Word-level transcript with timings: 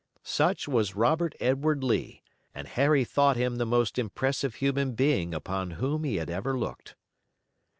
Such 0.23 0.67
was 0.67 0.95
Robert 0.95 1.35
Edward 1.39 1.83
Lee, 1.83 2.23
and 2.55 2.67
Harry 2.67 3.03
thought 3.03 3.37
him 3.37 3.57
the 3.57 3.67
most 3.67 3.99
impressive 3.99 4.55
human 4.55 4.93
being 4.95 5.31
upon 5.31 5.73
whom 5.77 6.05
he 6.05 6.15
had 6.15 6.31
ever 6.31 6.57
looked. 6.57 6.95